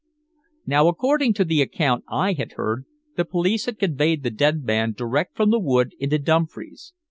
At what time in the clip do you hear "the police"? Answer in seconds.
3.17-3.65